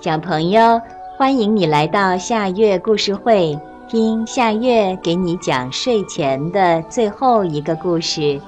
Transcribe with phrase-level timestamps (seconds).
[0.00, 0.80] 小朋友，
[1.18, 8.40] 欢迎你来到夏月故事会，听夏月给你讲睡前的最后一个故事。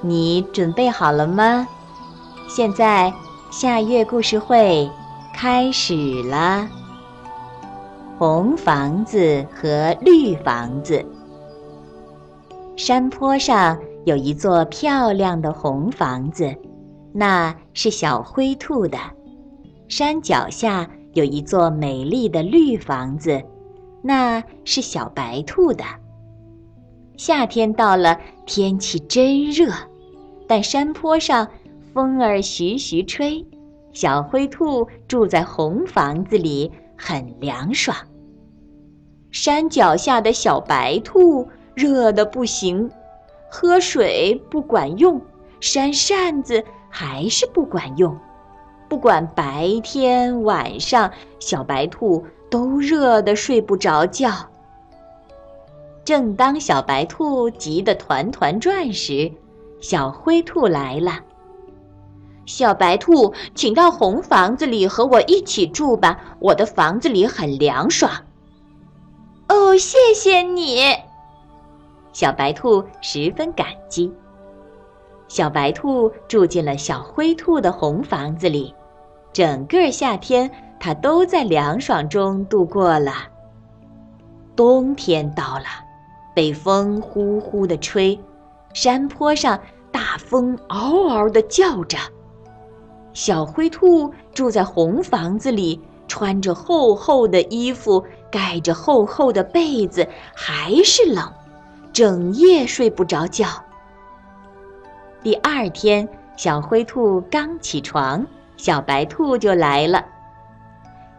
[0.00, 1.68] 你准备好了吗？
[2.48, 3.12] 现在
[3.50, 4.90] 夏月故事会
[5.34, 6.66] 开始了。
[8.18, 11.04] 红房子和绿房子。
[12.74, 16.56] 山坡上有一座漂亮的红房子，
[17.12, 18.96] 那是小灰兔的。
[19.88, 23.42] 山脚下有一座美丽的绿房子，
[24.02, 25.84] 那是小白兔的。
[27.16, 29.72] 夏天到了，天气真热，
[30.48, 31.48] 但山坡上
[31.94, 33.46] 风儿徐徐吹，
[33.92, 37.96] 小灰兔住在红房子里，很凉爽。
[39.30, 42.90] 山脚下的小白兔热得不行，
[43.50, 45.20] 喝水不管用，
[45.60, 48.18] 扇扇子还是不管用。
[48.88, 54.30] 不管白天晚上，小白兔都热得睡不着觉。
[56.04, 59.32] 正当小白兔急得团团转时，
[59.80, 61.20] 小灰兔来了。
[62.46, 68.12] 小白兔，请到红房子里和我一起住吧，我的房子里很凉爽。
[69.48, 70.94] 哦，谢谢你，
[72.12, 74.12] 小白兔十分感激。
[75.26, 78.72] 小白兔住进了小灰兔的红房子里，
[79.36, 83.12] 整个夏天它都在凉爽中度过了。
[84.56, 85.66] 冬天到了，
[86.34, 88.18] 北风呼呼地吹，
[88.72, 89.60] 山坡上
[89.92, 91.98] 大风嗷嗷地叫着。
[93.12, 101.30] 小灰兔住在红房子里，穿着厚厚的衣服，盖着厚厚的被子，还是冷，
[101.92, 103.46] 整夜睡不着觉。
[105.22, 108.26] 第二天，小灰兔刚起床，
[108.56, 110.04] 小白兔就来了。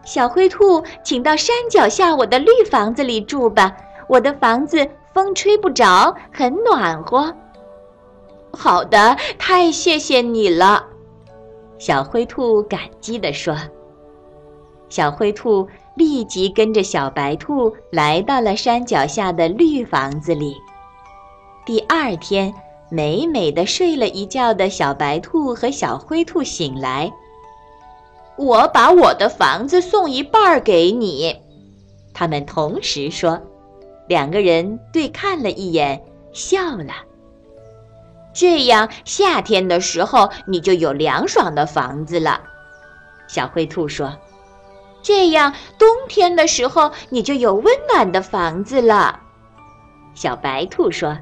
[0.04, 3.76] 小灰兔，请到山脚下我的绿房子里住吧，
[4.08, 7.36] 我的房子风吹不着，很暖和。
[8.52, 10.86] 好的，太谢谢你了，
[11.78, 13.56] 小灰兔感激地说。
[14.90, 20.56] 小灰兔立即跟着小白兔来到了山脚下的绿房子里。
[21.66, 22.54] 第二天。
[22.90, 27.11] 美美的睡了一觉的小白兔和小灰兔醒来，
[28.37, 31.36] 我把我的房子送一半给你，
[32.14, 33.42] 他们同时说，
[34.08, 36.03] 两个人对看了一眼，
[36.33, 36.93] 笑了。
[38.33, 42.42] 这样夏天的时候你就有凉爽的房子了，
[43.27, 44.15] 小灰兔说。
[45.02, 49.19] 这样冬天的时候你就有温暖的房子了，
[50.14, 51.17] 小白兔说。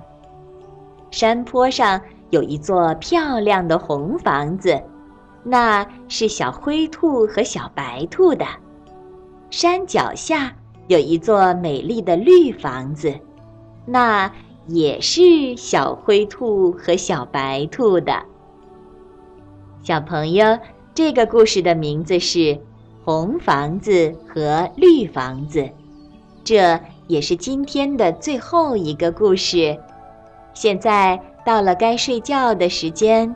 [1.12, 2.02] 山坡上
[2.32, 4.82] 有一座漂亮的红房子，
[5.48, 8.48] 那是小灰兔和小白兔的。
[9.52, 10.56] 山脚下
[10.88, 13.14] 有一座美丽的绿房子，
[13.86, 14.32] 那
[14.66, 18.24] 也是小灰兔和小白兔的。
[19.84, 20.58] 小朋友，
[20.96, 22.40] 这个故事的名字是
[23.04, 25.60] 《红房子和绿房子》，
[26.44, 29.78] 这也是今天的最后一个故事。
[30.56, 33.36] 现在到了该睡觉的时间，